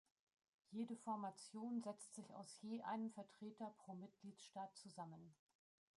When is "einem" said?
2.81-3.11